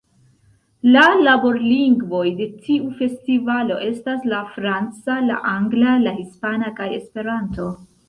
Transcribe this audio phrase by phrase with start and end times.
[0.95, 7.75] La laborlingvoj de tiu festivalo estas la franca, la angla, la hispana kaj Esperanto.